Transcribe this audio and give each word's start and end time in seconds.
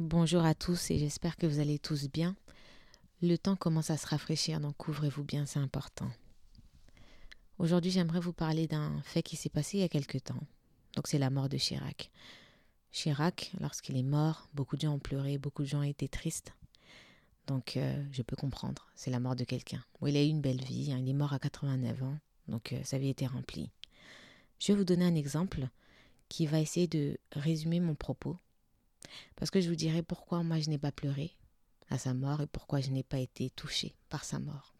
Bonjour 0.00 0.44
à 0.44 0.56
tous 0.56 0.90
et 0.90 0.98
j'espère 0.98 1.36
que 1.36 1.46
vous 1.46 1.60
allez 1.60 1.78
tous 1.78 2.08
bien. 2.08 2.34
Le 3.22 3.36
temps 3.36 3.54
commence 3.54 3.90
à 3.90 3.96
se 3.96 4.08
rafraîchir, 4.08 4.58
donc 4.58 4.76
couvrez-vous 4.76 5.22
bien, 5.22 5.46
c'est 5.46 5.60
important. 5.60 6.10
Aujourd'hui, 7.58 7.92
j'aimerais 7.92 8.18
vous 8.18 8.32
parler 8.32 8.66
d'un 8.66 9.00
fait 9.02 9.22
qui 9.22 9.36
s'est 9.36 9.50
passé 9.50 9.78
il 9.78 9.80
y 9.82 9.84
a 9.84 9.88
quelque 9.88 10.18
temps. 10.18 10.40
Donc 10.96 11.06
c'est 11.06 11.20
la 11.20 11.30
mort 11.30 11.48
de 11.48 11.58
Chirac. 11.58 12.10
Chirac, 12.90 13.52
lorsqu'il 13.60 13.96
est 13.96 14.02
mort, 14.02 14.48
beaucoup 14.52 14.74
de 14.74 14.80
gens 14.80 14.94
ont 14.94 14.98
pleuré, 14.98 15.38
beaucoup 15.38 15.62
de 15.62 15.68
gens 15.68 15.82
été 15.82 16.08
tristes. 16.08 16.54
Donc 17.46 17.76
euh, 17.76 18.04
je 18.10 18.22
peux 18.22 18.34
comprendre, 18.34 18.88
c'est 18.96 19.12
la 19.12 19.20
mort 19.20 19.36
de 19.36 19.44
quelqu'un. 19.44 19.84
il 20.04 20.16
a 20.16 20.24
eu 20.24 20.26
une 20.26 20.40
belle 20.40 20.64
vie, 20.64 20.90
hein, 20.90 20.98
il 20.98 21.08
est 21.08 21.12
mort 21.12 21.34
à 21.34 21.38
89 21.38 22.02
ans, 22.02 22.18
donc 22.48 22.72
euh, 22.72 22.80
sa 22.82 22.98
vie 22.98 23.10
était 23.10 23.28
remplie. 23.28 23.70
Je 24.58 24.72
vais 24.72 24.78
vous 24.78 24.84
donner 24.84 25.04
un 25.04 25.14
exemple 25.14 25.68
qui 26.28 26.46
va 26.46 26.58
essayer 26.58 26.88
de 26.88 27.16
résumer 27.36 27.78
mon 27.78 27.94
propos 27.94 28.36
parce 29.36 29.50
que 29.50 29.60
je 29.60 29.68
vous 29.68 29.76
dirai 29.76 30.02
pourquoi 30.02 30.42
moi 30.42 30.58
je 30.60 30.70
n'ai 30.70 30.78
pas 30.78 30.92
pleuré 30.92 31.36
à 31.90 31.98
sa 31.98 32.14
mort 32.14 32.40
et 32.40 32.46
pourquoi 32.46 32.80
je 32.80 32.90
n'ai 32.90 33.02
pas 33.02 33.18
été 33.18 33.50
touchée 33.50 33.94
par 34.08 34.24
sa 34.24 34.38
mort. 34.38 34.74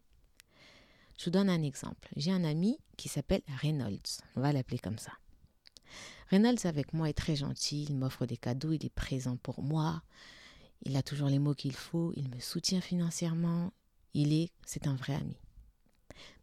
Je 1.17 1.25
vous 1.25 1.31
donne 1.31 1.49
un 1.49 1.63
exemple. 1.63 2.09
J'ai 2.17 2.31
un 2.31 2.43
ami 2.43 2.77
qui 2.97 3.07
s'appelle 3.07 3.41
Reynolds. 3.61 4.21
On 4.35 4.41
va 4.41 4.51
l'appeler 4.51 4.79
comme 4.79 4.97
ça. 4.97 5.13
Reynolds 6.29 6.65
avec 6.65 6.93
moi 6.93 7.09
est 7.09 7.13
très 7.13 7.35
gentil, 7.35 7.85
il 7.87 7.95
m'offre 7.95 8.25
des 8.25 8.37
cadeaux, 8.37 8.73
il 8.73 8.85
est 8.85 8.89
présent 8.93 9.37
pour 9.37 9.61
moi, 9.61 10.01
il 10.83 10.95
a 10.97 11.03
toujours 11.03 11.29
les 11.29 11.39
mots 11.39 11.53
qu'il 11.53 11.75
faut, 11.75 12.11
il 12.15 12.29
me 12.29 12.39
soutient 12.39 12.81
financièrement, 12.81 13.71
il 14.13 14.33
est, 14.33 14.51
c'est 14.65 14.87
un 14.87 14.95
vrai 14.95 15.13
ami. 15.13 15.37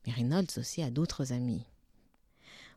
Mais 0.07 0.13
Reynolds 0.13 0.59
aussi 0.59 0.83
a 0.83 0.91
d'autres 0.91 1.33
amis. 1.33 1.65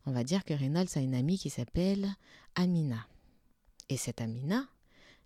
On 0.05 0.11
va 0.11 0.23
dire 0.23 0.43
que 0.43 0.53
Reynolds 0.53 0.89
a 0.95 0.99
une 0.99 1.15
amie 1.15 1.37
qui 1.37 1.49
s'appelle 1.49 2.09
Amina. 2.55 3.07
Et 3.89 3.97
cette 3.97 4.21
Amina, 4.21 4.67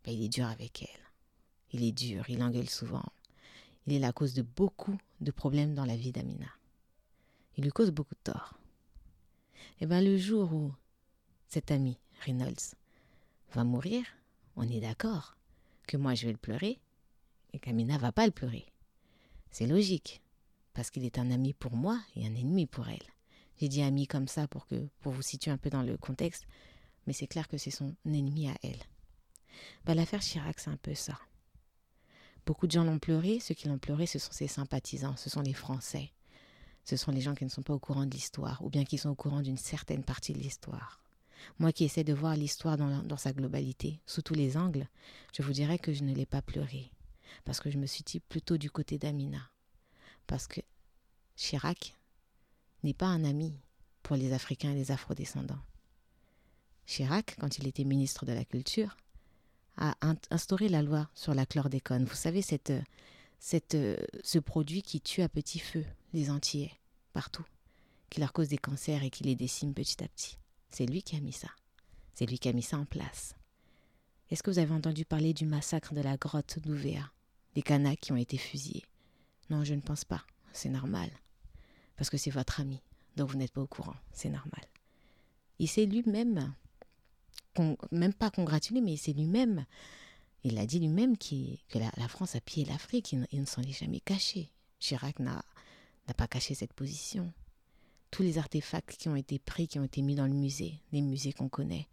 il 0.09 0.23
est 0.23 0.29
dur 0.29 0.47
avec 0.47 0.83
elle. 0.83 1.03
Il 1.71 1.83
est 1.83 1.91
dur, 1.91 2.29
il 2.29 2.41
engueule 2.43 2.69
souvent. 2.69 3.05
Il 3.85 3.93
est 3.93 3.99
la 3.99 4.11
cause 4.11 4.33
de 4.33 4.41
beaucoup 4.41 4.97
de 5.21 5.31
problèmes 5.31 5.75
dans 5.75 5.85
la 5.85 5.95
vie 5.95 6.11
d'Amina. 6.11 6.49
Il 7.57 7.63
lui 7.63 7.71
cause 7.71 7.91
beaucoup 7.91 8.15
de 8.15 8.31
tort. 8.31 8.53
Eh 9.81 9.85
bien 9.85 10.01
le 10.01 10.17
jour 10.17 10.53
où 10.53 10.73
cet 11.47 11.71
ami, 11.71 11.97
Reynolds, 12.25 12.75
va 13.53 13.63
mourir, 13.63 14.03
on 14.55 14.63
est 14.63 14.79
d'accord 14.79 15.35
que 15.87 15.97
moi 15.97 16.13
je 16.13 16.25
vais 16.25 16.31
le 16.31 16.37
pleurer 16.37 16.79
et 17.53 17.59
qu'Amina 17.59 17.97
va 17.97 18.11
pas 18.11 18.25
le 18.25 18.31
pleurer. 18.31 18.65
C'est 19.51 19.67
logique, 19.67 20.21
parce 20.73 20.91
qu'il 20.91 21.05
est 21.05 21.17
un 21.17 21.31
ami 21.31 21.53
pour 21.53 21.75
moi 21.75 21.99
et 22.15 22.25
un 22.25 22.35
ennemi 22.35 22.67
pour 22.67 22.87
elle. 22.87 22.97
J'ai 23.57 23.67
dit 23.67 23.81
ami 23.81 24.07
comme 24.07 24.27
ça 24.27 24.47
pour 24.47 24.67
que 24.67 24.87
pour 25.01 25.11
vous 25.11 25.21
situer 25.21 25.51
un 25.51 25.57
peu 25.57 25.69
dans 25.69 25.81
le 25.81 25.97
contexte, 25.97 26.45
mais 27.07 27.13
c'est 27.13 27.27
clair 27.27 27.47
que 27.47 27.57
c'est 27.57 27.71
son 27.71 27.95
ennemi 28.05 28.47
à 28.47 28.55
elle. 28.63 28.83
Bah, 29.85 29.95
l'affaire 29.95 30.21
Chirac, 30.21 30.59
c'est 30.59 30.69
un 30.69 30.77
peu 30.77 30.93
ça. 30.93 31.19
Beaucoup 32.45 32.67
de 32.67 32.71
gens 32.71 32.83
l'ont 32.83 32.99
pleuré. 32.99 33.39
Ceux 33.39 33.53
qui 33.53 33.67
l'ont 33.67 33.77
pleuré, 33.77 34.05
ce 34.05 34.19
sont 34.19 34.31
ses 34.31 34.47
sympathisants, 34.47 35.15
ce 35.17 35.29
sont 35.29 35.41
les 35.41 35.53
Français. 35.53 36.11
Ce 36.83 36.97
sont 36.97 37.11
les 37.11 37.21
gens 37.21 37.35
qui 37.35 37.43
ne 37.43 37.49
sont 37.49 37.61
pas 37.61 37.73
au 37.73 37.79
courant 37.79 38.05
de 38.05 38.11
l'histoire, 38.11 38.63
ou 38.63 38.69
bien 38.69 38.85
qui 38.85 38.97
sont 38.97 39.09
au 39.09 39.15
courant 39.15 39.41
d'une 39.41 39.57
certaine 39.57 40.03
partie 40.03 40.33
de 40.33 40.39
l'histoire. 40.39 41.03
Moi 41.59 41.71
qui 41.71 41.85
essaie 41.85 42.03
de 42.03 42.13
voir 42.13 42.35
l'histoire 42.35 42.77
dans, 42.77 43.03
dans, 43.03 43.17
sa 43.17 43.33
globalité, 43.33 44.01
sous 44.05 44.21
tous 44.21 44.33
les 44.33 44.57
angles, 44.57 44.87
je 45.33 45.43
vous 45.43 45.53
dirais 45.53 45.77
que 45.77 45.93
je 45.93 46.03
ne 46.03 46.13
l'ai 46.13 46.25
pas 46.25 46.41
pleuré. 46.41 46.91
Parce 47.45 47.59
que 47.59 47.69
je 47.69 47.77
me 47.77 47.85
suis 47.85 48.03
dit 48.03 48.19
plutôt 48.19 48.57
du 48.57 48.71
côté 48.71 48.97
d'Amina. 48.97 49.51
Parce 50.25 50.47
que 50.47 50.61
Chirac 51.35 51.95
n'est 52.83 52.93
pas 52.93 53.07
un 53.07 53.23
ami 53.23 53.55
pour 54.03 54.15
les 54.15 54.33
Africains 54.33 54.71
et 54.71 54.75
les 54.75 54.91
Afrodescendants. 54.91 55.61
Chirac, 56.85 57.35
quand 57.39 57.59
il 57.59 57.67
était 57.67 57.83
ministre 57.83 58.25
de 58.25 58.33
la 58.33 58.45
Culture, 58.45 58.97
a 59.79 59.95
instauré 60.29 60.69
la 60.69 60.81
loi 60.81 61.09
sur 61.15 61.33
la 61.33 61.45
chlordécone. 61.45 62.05
Vous 62.05 62.15
savez, 62.15 62.41
cette, 62.41 62.73
cette, 63.39 63.77
ce 64.23 64.39
produit 64.39 64.83
qui 64.83 65.01
tue 65.01 65.21
à 65.21 65.29
petit 65.29 65.59
feu 65.59 65.85
les 66.13 66.29
Antillais, 66.29 66.73
partout, 67.13 67.45
qui 68.09 68.19
leur 68.19 68.33
cause 68.33 68.49
des 68.49 68.57
cancers 68.57 69.03
et 69.03 69.09
qui 69.09 69.23
les 69.23 69.35
décime 69.35 69.73
petit 69.73 70.03
à 70.03 70.07
petit. 70.07 70.37
C'est 70.69 70.85
lui 70.85 71.01
qui 71.01 71.15
a 71.15 71.19
mis 71.19 71.31
ça. 71.31 71.49
C'est 72.13 72.25
lui 72.25 72.37
qui 72.37 72.49
a 72.49 72.53
mis 72.53 72.61
ça 72.61 72.77
en 72.77 72.85
place. 72.85 73.35
Est-ce 74.29 74.43
que 74.43 74.51
vous 74.51 74.59
avez 74.59 74.73
entendu 74.73 75.05
parler 75.05 75.33
du 75.33 75.45
massacre 75.45 75.93
de 75.93 76.01
la 76.01 76.17
grotte 76.17 76.59
d'Ouvéa? 76.59 77.09
Des 77.55 77.63
Kanaks 77.63 78.01
qui 78.01 78.11
ont 78.11 78.17
été 78.17 78.37
fusillés 78.37 78.85
Non, 79.49 79.63
je 79.63 79.73
ne 79.73 79.81
pense 79.81 80.05
pas. 80.05 80.23
C'est 80.53 80.69
normal. 80.69 81.09
Parce 81.95 82.09
que 82.09 82.17
c'est 82.17 82.29
votre 82.29 82.59
ami. 82.59 82.79
Donc 83.15 83.29
vous 83.29 83.37
n'êtes 83.37 83.51
pas 83.53 83.61
au 83.61 83.67
courant. 83.67 83.95
C'est 84.11 84.29
normal. 84.29 84.61
Il 85.57 85.67
s'est 85.67 85.85
lui-même 85.85 86.53
même 87.91 88.13
pas 88.13 88.29
congratulé, 88.29 88.81
mais 88.81 88.97
c'est 88.97 89.13
lui-même. 89.13 89.65
Il 90.43 90.57
a 90.57 90.65
dit 90.65 90.79
lui-même 90.79 91.17
que 91.17 91.79
la, 91.79 92.07
France 92.07 92.35
a 92.35 92.41
pillé 92.41 92.65
l'Afrique. 92.65 93.11
Il, 93.11 93.39
ne 93.39 93.45
s'en 93.45 93.61
est 93.61 93.77
jamais 93.77 93.99
caché. 93.99 94.51
Chirac 94.79 95.19
n'a 95.19 95.43
pas 96.15 96.27
caché 96.27 96.55
cette 96.55 96.73
position. 96.73 97.31
Tous 98.11 98.23
les 98.23 98.37
artefacts 98.37 98.97
qui 98.97 99.09
ont 99.09 99.15
été 99.15 99.37
pris, 99.37 99.67
qui 99.67 99.79
ont 99.79 99.83
été 99.83 100.01
mis 100.01 100.15
dans 100.15 100.25
le 100.25 100.33
musée, 100.33 100.79
les 100.91 101.01
musées 101.01 101.33
qu'on 101.33 101.49
connaît, 101.49 101.87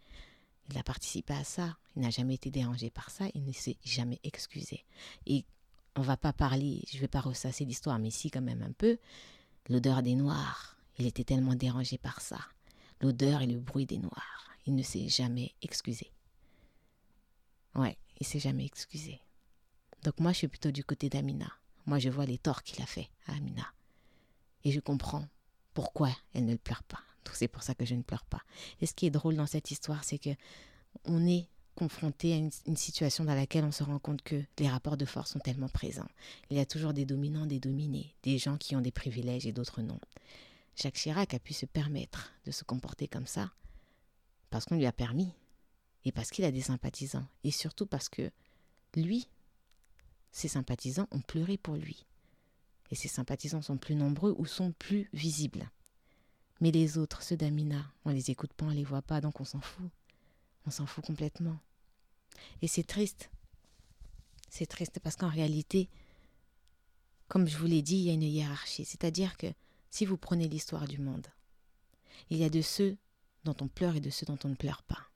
il 0.71 0.79
a 0.79 0.83
participé 0.83 1.35
à 1.35 1.45
ça. 1.45 1.77
Il 1.95 2.03
n'a 2.03 2.11
jamais 2.11 2.35
été 2.35 2.51
dérangé 2.51 2.91
par 2.91 3.11
ça. 3.11 3.27
Il 3.35 3.45
ne 3.45 3.53
s'est 3.53 3.77
jamais 3.85 4.21
excusé. 4.23 4.85
Et 5.27 5.45
on 5.97 6.03
va 6.03 6.17
pas 6.17 6.33
parler, 6.33 6.83
je 6.93 6.99
vais 6.99 7.09
pas 7.09 7.21
ressasser 7.21 7.65
l'histoire, 7.65 7.99
mais 7.99 8.11
si 8.11 8.31
quand 8.31 8.43
même 8.43 8.63
un 8.63 8.73
peu. 8.73 8.99
L'odeur 9.69 10.03
des 10.03 10.15
Noirs. 10.15 10.77
Il 10.99 11.07
était 11.07 11.25
tellement 11.25 11.55
dérangé 11.55 11.99
par 11.99 12.21
ça. 12.21 12.39
L'odeur 13.01 13.43
et 13.43 13.47
le 13.47 13.59
bruit 13.59 13.85
des 13.87 13.99
Noirs 13.99 14.56
il 14.67 14.75
ne 14.75 14.83
s'est 14.83 15.09
jamais 15.09 15.55
excusé. 15.63 16.13
Ouais, 17.75 17.97
il 18.21 18.27
s'est 18.27 18.41
jamais 18.41 18.65
excusé. 18.65 19.21
Donc 20.03 20.19
moi, 20.21 20.33
je 20.33 20.39
suis 20.39 20.49
plutôt 20.49 20.71
du 20.71 20.85
côté 20.85 21.09
d'Amina. 21.09 21.53
Moi, 21.87 21.99
je 21.99 22.09
vois 22.09 22.27
les 22.27 22.39
torts 22.39 22.63
qu'il 22.63 22.83
a 22.83 22.87
fait 22.87 23.09
à 23.27 23.35
Amina. 23.35 23.67
Et 24.65 24.73
je 24.73 24.81
comprends 24.81 25.27
pourquoi 25.75 26.11
elle 26.35 26.47
ne 26.47 26.57
pleure 26.57 26.83
pas. 26.85 27.01
C'est 27.33 27.49
pour 27.49 27.63
ça 27.63 27.75
que 27.75 27.85
je 27.85 27.95
ne 27.95 28.03
pleure 28.03 28.25
pas. 28.25 28.43
Et 28.81 28.87
ce 28.87 28.95
qui 28.95 29.07
est 29.07 29.11
drôle 29.11 29.37
dans 29.37 29.47
cette 29.47 29.71
histoire, 29.71 30.05
c'est 30.05 30.19
que 30.19 30.31
on 31.05 31.27
est 31.27 31.49
confronté 31.75 32.33
à 32.33 32.37
une, 32.37 32.51
une, 32.67 32.77
situation 32.77 33.25
dans 33.25 33.35
laquelle 33.35 33.65
on 33.65 33.73
se 33.73 33.83
rend 33.83 33.99
compte 33.99 34.23
que 34.23 34.43
les 34.59 34.69
rapports 34.69 34.97
de 34.97 35.05
force 35.05 35.33
sont 35.33 35.41
tellement 35.41 35.69
présents. 35.69 36.09
Il 36.51 36.57
y 36.57 36.61
a 36.61 36.65
toujours 36.65 36.95
des 36.95 37.05
dominants, 37.05 37.45
des 37.45 37.61
dominés, 37.61 38.15
des 38.23 38.39
gens 38.39 38.57
qui 38.57 38.75
ont 38.75 38.81
des 38.81 38.93
privilèges 38.93 39.47
et 39.47 39.53
d'autres 39.53 39.83
non. 39.83 40.01
Jacques 40.77 40.95
Chirac 40.95 41.35
a 41.35 41.39
pu 41.39 41.53
se 41.53 41.67
permettre 41.67 42.33
de 42.47 42.51
se 42.51 42.65
comporter 42.65 43.09
comme 43.09 43.27
ça 43.27 43.51
parce 44.57 44.65
qu'on 44.65 44.77
lui 44.77 44.87
a 44.87 44.93
permis, 44.93 45.35
et 46.07 46.13
parce 46.13 46.31
qu'il 46.31 46.47
a 46.47 46.51
des 46.51 46.63
sympathisants, 46.63 47.27
et 47.45 47.51
surtout 47.51 47.85
parce 47.85 48.09
que 48.09 48.31
lui, 48.95 49.29
ses 50.33 50.49
sympathisants 50.49 51.09
ont 51.11 51.21
pleuré 51.21 51.59
pour 51.59 51.75
lui. 51.75 52.07
Et 52.91 52.95
ses 52.95 53.09
sympathisants 53.09 53.61
sont 53.61 53.77
plus 53.77 53.95
nombreux 53.95 54.35
ou 54.39 54.47
sont 54.47 54.73
plus 54.73 55.11
visibles. 55.13 55.71
Mais 56.63 56.71
les 56.71 56.97
autres, 56.97 57.23
ceux 57.23 57.37
d'Amina, 57.37 57.93
on 58.07 58.13
les 58.13 58.31
écoute 58.31 58.55
pas, 58.55 58.65
on 58.65 58.71
les 58.71 58.83
voit 58.83 59.03
pas, 59.03 59.21
donc 59.21 59.43
on 59.43 59.45
s'en 59.45 59.61
fout. 59.61 59.91
On 60.65 60.71
s'en 60.71 60.87
fout 60.87 61.05
complètement. 61.05 61.59
Et 62.63 62.67
c'est 62.67 62.87
triste. 62.87 63.29
C'est 64.49 64.65
triste 64.65 65.01
parce 65.03 65.17
qu'en 65.17 65.29
réalité, 65.29 65.91
comme 67.29 67.47
je 67.47 67.59
vous 67.59 67.67
l'ai 67.67 67.83
dit, 67.83 67.97
il 67.97 68.05
y 68.05 68.11
a 68.11 68.15
une 68.15 68.23
hiérarchie. 68.23 68.87
C'est-à-dire 68.87 69.37
que 69.37 69.53
si 69.91 70.07
vous 70.07 70.17
prenez 70.17 70.49
l'histoire 70.49 70.89
du 70.89 70.97
monde, 70.97 71.27
il 72.31 72.39
y 72.39 72.45
a 72.45 72.49
de 72.49 72.63
ceux 72.63 72.97
dont 73.47 73.57
on 73.65 73.69
pleure 73.69 73.97
et 73.97 74.01
de 74.01 74.11
ceux 74.11 74.27
dont 74.27 74.39
on 74.45 74.49
ne 74.49 74.55
pleure 74.55 74.83
pas. 74.83 75.09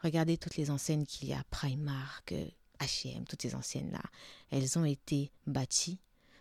Regardez 0.00 0.36
toutes 0.36 0.56
les 0.56 0.70
enseignes 0.70 1.06
qu'il 1.06 1.28
y 1.28 1.32
a, 1.32 1.42
Primark, 1.50 2.34
H&M, 2.78 3.24
toutes 3.24 3.42
ces 3.42 3.54
enseignes-là. 3.54 4.02
Elles 4.50 4.78
ont 4.78 4.84
été 4.84 5.32
bâties 5.46 5.98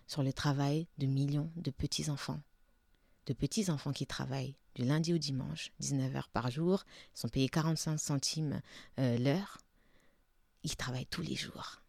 sur 0.08 0.22
le 0.22 0.34
travail 0.34 0.88
de 0.98 1.08
millions 1.08 1.50
de 1.56 1.72
petits-enfants. 1.72 2.42
De 3.26 3.34
petits-enfants 3.34 3.94
qui 3.94 4.06
travaillent 4.06 4.56
du 4.76 4.84
lundi 4.84 5.14
au 5.14 5.18
dimanche, 5.18 5.72
19 5.80 6.16
heures 6.16 6.30
par 6.30 6.52
jour, 6.52 6.84
sont 7.14 7.30
payés 7.30 7.48
45 7.48 7.98
centimes 7.98 8.62
euh, 9.00 9.18
l'heure. 9.18 9.60
Ils 10.64 10.76
travaillent 10.76 11.06
tous 11.06 11.22
les 11.22 11.36
jours. 11.36 11.82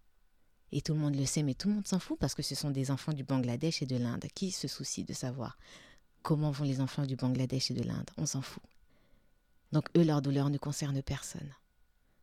Et 0.70 0.80
tout 0.80 0.94
le 0.94 1.00
monde 1.00 1.16
le 1.16 1.24
sait, 1.24 1.42
mais 1.42 1.54
tout 1.54 1.68
le 1.68 1.74
monde 1.74 1.86
s'en 1.86 1.98
fout 1.98 2.18
parce 2.18 2.34
que 2.34 2.42
ce 2.42 2.54
sont 2.54 2.70
des 2.70 2.90
enfants 2.90 3.12
du 3.12 3.24
Bangladesh 3.24 3.82
et 3.82 3.86
de 3.86 3.96
l'Inde. 3.96 4.26
Qui 4.34 4.50
se 4.50 4.68
soucie 4.68 5.04
de 5.04 5.12
savoir 5.12 5.58
comment 6.22 6.50
vont 6.50 6.64
les 6.64 6.80
enfants 6.80 7.06
du 7.06 7.16
Bangladesh 7.16 7.70
et 7.70 7.74
de 7.74 7.82
l'Inde? 7.82 8.10
On 8.16 8.26
s'en 8.26 8.42
fout. 8.42 8.62
Donc 9.74 9.90
eux, 9.96 10.04
leur 10.04 10.22
douleur 10.22 10.50
ne 10.50 10.56
concerne 10.56 11.02
personne. 11.02 11.52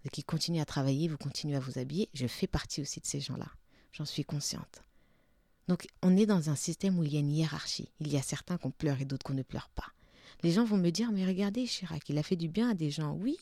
Vous 0.05 0.09
qui 0.09 0.23
continuent 0.23 0.61
à 0.61 0.65
travailler, 0.65 1.09
vous 1.09 1.17
continuez 1.17 1.57
à 1.57 1.59
vous 1.59 1.77
habiller. 1.77 2.07
Je 2.13 2.25
fais 2.25 2.47
partie 2.47 2.81
aussi 2.81 3.01
de 3.01 3.05
ces 3.05 3.19
gens-là. 3.19 3.51
J'en 3.91 4.05
suis 4.05 4.23
consciente. 4.23 4.83
Donc 5.67 5.85
on 6.01 6.15
est 6.15 6.25
dans 6.25 6.49
un 6.49 6.55
système 6.55 6.97
où 6.97 7.03
il 7.03 7.13
y 7.13 7.17
a 7.17 7.19
une 7.19 7.29
hiérarchie. 7.29 7.91
Il 7.99 8.07
y 8.07 8.15
a 8.15 8.21
certains 8.21 8.57
qu'on 8.57 8.71
pleure 8.71 9.01
et 9.01 9.05
d'autres 9.05 9.25
qu'on 9.25 9.33
ne 9.33 9.43
pleure 9.43 9.69
pas. 9.75 9.91
Les 10.43 10.53
gens 10.53 10.63
vont 10.63 10.77
me 10.77 10.91
dire, 10.91 11.11
mais 11.11 11.25
regardez 11.25 11.65
Chirac, 11.65 12.07
il 12.07 12.17
a 12.17 12.23
fait 12.23 12.37
du 12.37 12.47
bien 12.47 12.69
à 12.69 12.73
des 12.73 12.89
gens. 12.89 13.17
Oui, 13.19 13.37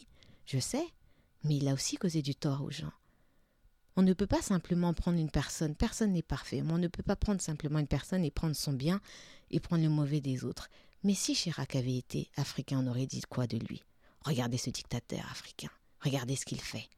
je 0.48 0.58
sais, 0.58 0.88
mais 1.44 1.58
il 1.58 1.68
a 1.68 1.76
aussi 1.76 1.98
causé 1.98 2.24
du 2.24 2.34
tort 2.34 2.64
aux 2.64 2.72
gens. 2.72 2.92
On 3.96 4.02
ne 4.02 4.14
peut 4.14 4.26
pas 4.26 4.42
simplement 4.42 4.92
prendre 4.96 5.20
une 5.20 5.30
personne, 5.30 5.76
personne 5.76 6.14
n'est 6.14 6.24
parfait, 6.24 6.64
mais 6.64 6.74
on 6.74 6.80
ne 6.80 6.88
peut 6.88 7.04
pas 7.04 7.16
prendre 7.16 7.42
simplement 7.42 7.78
une 7.78 7.86
personne 7.86 8.26
et 8.26 8.32
prendre 8.32 8.56
son 8.56 8.74
bien 8.74 9.02
et 9.52 9.60
prendre 9.60 9.84
le 9.84 9.90
mauvais 9.90 10.20
des 10.20 10.46
autres. 10.46 10.68
Mais 11.04 11.14
si 11.14 11.36
Chirac 11.36 11.76
avait 11.76 11.98
été 11.98 12.32
africain, 12.38 12.84
on 12.84 12.90
aurait 12.90 13.06
dit 13.06 13.22
quoi 13.22 13.46
de 13.46 13.58
lui? 13.58 13.84
Regardez 14.26 14.58
ce 14.58 14.70
dictateur 14.70 15.26
africain. 15.32 15.70
Regardez 16.02 16.36
ce 16.36 16.46
qu'il 16.46 16.62
fait. 16.62 16.90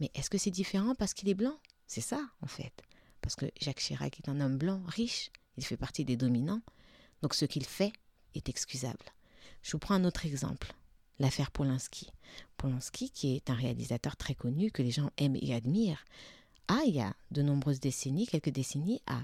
Mais 0.00 0.10
est-ce 0.14 0.30
que 0.30 0.38
c'est 0.38 0.50
différent 0.50 0.94
parce 0.94 1.14
qu'il 1.14 1.28
est 1.28 1.34
blanc? 1.34 1.58
C'est 1.86 2.00
ça, 2.00 2.20
en 2.42 2.46
fait. 2.46 2.82
Parce 3.20 3.34
que 3.34 3.46
Jacques 3.60 3.80
Chirac 3.80 4.18
est 4.18 4.28
un 4.28 4.40
homme 4.40 4.58
blanc, 4.58 4.82
riche, 4.86 5.30
il 5.56 5.64
fait 5.64 5.76
partie 5.76 6.04
des 6.04 6.16
dominants, 6.16 6.62
donc 7.22 7.34
ce 7.34 7.44
qu'il 7.44 7.64
fait 7.64 7.92
est 8.34 8.48
excusable. 8.48 9.04
Je 9.62 9.72
vous 9.72 9.78
prends 9.78 9.94
un 9.94 10.04
autre 10.04 10.24
exemple, 10.24 10.72
l'affaire 11.18 11.50
Polanski. 11.50 12.12
Polanski, 12.56 13.10
qui 13.10 13.34
est 13.34 13.50
un 13.50 13.54
réalisateur 13.54 14.16
très 14.16 14.34
connu, 14.34 14.70
que 14.70 14.82
les 14.82 14.92
gens 14.92 15.10
aiment 15.16 15.36
et 15.40 15.54
admirent, 15.54 16.04
a, 16.68 16.82
il 16.86 16.94
y 16.94 17.00
a 17.00 17.14
de 17.30 17.42
nombreuses 17.42 17.80
décennies, 17.80 18.26
quelques 18.26 18.50
décennies, 18.50 19.02
a 19.06 19.20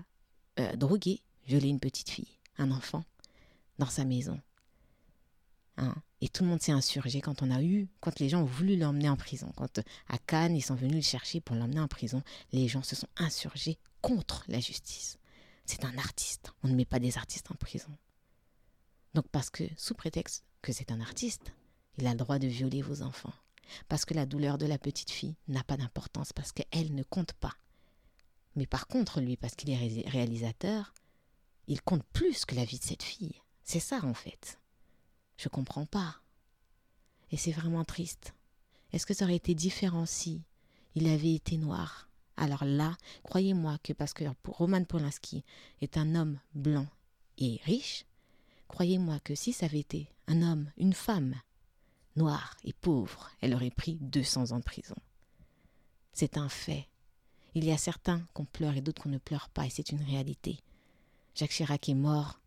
euh, 0.59 0.75
drogué, 0.77 1.21
violé 1.47 1.69
une 1.69 1.81
petite 1.81 2.11
fille, 2.11 2.39
un 2.59 2.71
enfant, 2.71 3.05
dans 3.79 3.87
sa 3.87 4.05
maison. 4.05 4.41
Hein? 5.77 5.95
Et 6.21 6.29
tout 6.29 6.45
le 6.45 6.51
monde 6.51 6.63
s'est 6.63 6.73
insurgé 6.73 7.21
quand 7.21 7.43
on 7.43 7.51
a 7.51 7.63
eu, 7.63 7.89
quand 8.01 8.19
les 8.19 8.29
gens 8.29 8.43
ont 8.43 8.47
voulu 8.47 8.77
l'emmener 8.77 9.09
en 9.09 9.17
prison. 9.17 9.53
Quand 9.57 9.81
à 10.09 10.19
Cannes, 10.19 10.57
ils 10.57 10.63
sont 10.63 10.75
venus 10.75 10.97
le 10.97 11.03
chercher 11.03 11.41
pour 11.41 11.57
l'emmener 11.57 11.81
en 11.81 11.89
prison, 11.89 12.23
les 12.53 12.69
gens 12.69 12.83
se 12.83 12.97
sont 12.97 13.09
insurgés 13.17 13.79
contre 14.01 14.45
la 14.49 14.61
justice. 14.61 15.19
C'est 15.67 15.85
un 15.85 15.97
artiste. 15.99 16.53
On 16.63 16.69
ne 16.69 16.75
met 16.75 16.85
pas 16.85 16.99
des 16.99 17.17
artistes 17.19 17.51
en 17.51 17.55
prison. 17.55 17.91
Donc 19.15 19.27
parce 19.29 19.51
que, 19.51 19.65
sous 19.77 19.95
prétexte 19.95 20.45
que 20.63 20.73
c'est 20.73 20.93
un 20.93 21.01
artiste, 21.01 21.53
il 21.99 22.07
a 22.07 22.13
le 22.13 22.17
droit 22.19 22.39
de 22.39 22.47
violer 22.47 22.83
vos 22.83 23.03
enfants. 23.03 23.33
Parce 23.89 24.05
que 24.05 24.15
la 24.15 24.27
douleur 24.27 24.59
de 24.59 24.67
la 24.67 24.79
petite 24.79 25.11
fille 25.11 25.37
n'a 25.49 25.65
pas 25.65 25.77
d'importance, 25.77 26.33
parce 26.33 26.53
qu'elle 26.53 26.95
ne 26.95 27.03
compte 27.03 27.33
pas. 27.35 27.55
Mais 28.57 28.67
par 28.67 28.87
contre, 28.87 29.21
lui, 29.21 29.37
parce 29.37 29.55
qu'il 29.55 29.71
est 29.71 30.09
réalisateur, 30.09 30.95
il 31.67 31.81
compte 31.83 32.05
plus 32.13 32.45
que 32.45 32.55
la 32.55 32.65
vie 32.65 32.79
de 32.79 32.85
cette 32.85 33.03
fille. 33.03 33.41
C'est 33.63 33.81
ça 33.81 34.01
en 34.05 34.15
fait. 34.15 34.59
Je 35.37 35.49
comprends 35.49 35.87
pas. 35.87 36.17
Et 37.31 37.37
c'est 37.37 37.53
vraiment 37.53 37.85
triste. 37.85 38.35
Est-ce 38.93 39.07
que 39.07 39.15
ça 39.15 39.25
aurait 39.25 39.37
été 39.37 39.55
différent 39.55 40.07
si 40.07 40.43
il 40.95 41.09
avait 41.09 41.35
été 41.35 41.59
noir? 41.59 42.09
Alors 42.37 42.65
là, 42.65 42.97
croyez-moi 43.23 43.79
que 43.83 43.93
parce 43.93 44.13
que 44.13 44.25
Roman 44.45 44.85
Polanski 44.85 45.45
est 45.81 45.97
un 45.97 46.15
homme 46.15 46.39
blanc 46.55 46.87
et 47.39 47.61
riche, 47.65 48.07
croyez-moi 48.69 49.21
que 49.21 49.35
si 49.35 49.53
ça 49.53 49.67
avait 49.67 49.81
été 49.81 50.09
un 50.27 50.43
homme, 50.43 50.71
une 50.77 50.95
femme, 50.95 51.35
noire 52.17 52.57
et 52.65 52.73
pauvre, 52.73 53.31
elle 53.41 53.55
aurait 53.55 53.71
pris 53.71 53.99
200 54.01 54.53
ans 54.53 54.59
de 54.59 54.65
prison. 54.65 54.97
C'est 56.13 56.39
un 56.39 56.49
fait. 56.49 56.89
Il 57.55 57.65
y 57.65 57.73
a 57.73 57.79
certains 57.79 58.23
qu'on 58.33 58.45
pleure 58.45 58.77
et 58.77 58.81
d'autres 58.81 59.03
qu'on 59.03 59.09
ne 59.09 59.19
pleure 59.19 59.49
pas, 59.49 59.67
et 59.67 59.71
c'est 59.71 59.91
une 59.91 60.03
réalité. 60.03 60.59
Jacques 61.35 61.51
Chirac 61.51 61.89
est 61.89 61.95
mort. 61.95 62.41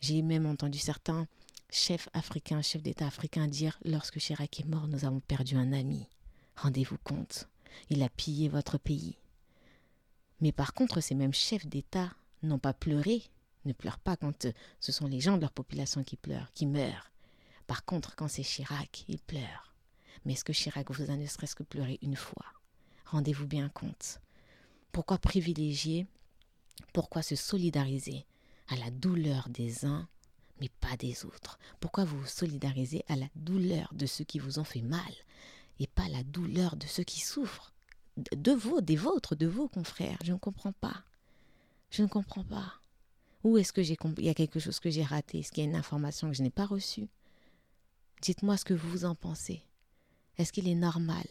J'ai 0.00 0.22
même 0.22 0.46
entendu 0.46 0.78
certains 0.78 1.26
chef 1.70 2.08
africain, 2.12 2.62
chef 2.62 2.82
d'État 2.82 3.06
africain 3.06 3.46
dire 3.48 3.78
Lorsque 3.84 4.18
Chirac 4.18 4.60
est 4.60 4.66
mort, 4.66 4.88
nous 4.88 5.04
avons 5.04 5.20
perdu 5.20 5.56
un 5.56 5.72
ami. 5.72 6.08
Rendez-vous 6.56 6.98
compte, 7.04 7.48
il 7.90 8.02
a 8.02 8.08
pillé 8.08 8.48
votre 8.48 8.78
pays. 8.78 9.16
Mais 10.40 10.52
par 10.52 10.74
contre, 10.74 11.00
ces 11.00 11.14
mêmes 11.14 11.34
chefs 11.34 11.66
d'État 11.66 12.10
n'ont 12.42 12.58
pas 12.58 12.74
pleuré, 12.74 13.22
ne 13.64 13.72
pleurent 13.72 13.98
pas 13.98 14.16
quand 14.16 14.48
ce 14.80 14.92
sont 14.92 15.06
les 15.06 15.20
gens 15.20 15.36
de 15.36 15.42
leur 15.42 15.52
population 15.52 16.04
qui 16.04 16.16
pleurent, 16.16 16.52
qui 16.52 16.66
meurent. 16.66 17.10
Par 17.66 17.84
contre, 17.84 18.14
quand 18.14 18.28
c'est 18.28 18.42
Chirac, 18.42 19.04
ils 19.08 19.18
pleurent. 19.18 19.74
Mais 20.24 20.34
est-ce 20.34 20.44
que 20.44 20.52
Chirac 20.52 20.90
vous 20.90 21.10
a 21.10 21.16
ne 21.16 21.26
serait-ce 21.26 21.54
que 21.54 21.62
pleuré 21.62 21.98
une 22.02 22.16
fois? 22.16 22.46
Rendez-vous 23.06 23.46
bien 23.46 23.68
compte. 23.68 24.20
Pourquoi 24.92 25.18
privilégier 25.18 26.06
Pourquoi 26.92 27.22
se 27.22 27.36
solidariser 27.36 28.24
à 28.68 28.76
la 28.76 28.90
douleur 28.90 29.48
des 29.48 29.84
uns 29.84 30.08
mais 30.60 30.68
pas 30.80 30.96
des 30.96 31.24
autres 31.24 31.58
Pourquoi 31.80 32.04
vous 32.04 32.18
vous 32.20 32.26
solidarisez 32.26 33.04
à 33.08 33.16
la 33.16 33.26
douleur 33.34 33.92
de 33.92 34.06
ceux 34.06 34.24
qui 34.24 34.38
vous 34.38 34.58
ont 34.58 34.64
fait 34.64 34.82
mal 34.82 35.00
et 35.78 35.86
pas 35.86 36.08
la 36.08 36.22
douleur 36.22 36.76
de 36.76 36.86
ceux 36.86 37.04
qui 37.04 37.20
souffrent? 37.20 37.72
De 38.34 38.52
vous, 38.52 38.80
des 38.80 38.96
vôtres, 38.96 39.36
de 39.36 39.46
vos 39.46 39.68
confrères 39.68 40.18
Je 40.24 40.32
ne 40.32 40.38
comprends 40.38 40.72
pas. 40.72 41.04
Je 41.90 42.02
ne 42.02 42.08
comprends 42.08 42.44
pas. 42.44 42.74
Où 43.44 43.58
est-ce 43.58 43.72
que 43.72 43.82
j'ai 43.82 43.96
il 44.18 44.24
y 44.24 44.30
a 44.30 44.34
quelque 44.34 44.58
chose 44.58 44.80
que 44.80 44.90
j'ai 44.90 45.04
raté? 45.04 45.40
Est-ce 45.40 45.52
qu'il 45.52 45.62
y 45.64 45.66
a 45.66 45.70
une 45.70 45.76
information 45.76 46.28
que 46.28 46.36
je 46.36 46.42
n'ai 46.42 46.50
pas 46.50 46.66
reçue? 46.66 47.08
Dites-moi 48.22 48.56
ce 48.56 48.64
que 48.64 48.74
vous 48.74 49.04
en 49.04 49.14
pensez. 49.14 49.62
Est-ce 50.38 50.52
qu'il 50.52 50.68
est 50.68 50.74
normal 50.74 51.26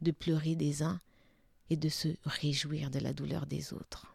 de 0.00 0.10
pleurer 0.10 0.54
des 0.54 0.82
uns 0.82 1.00
et 1.68 1.76
de 1.76 1.88
se 1.88 2.08
réjouir 2.24 2.90
de 2.90 2.98
la 2.98 3.12
douleur 3.12 3.46
des 3.46 3.72
autres? 3.72 4.06